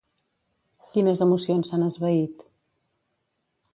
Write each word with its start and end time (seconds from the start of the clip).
Quines 0.95 1.21
emocions 1.27 1.73
s'han 1.73 1.85
esvaït? 1.91 2.43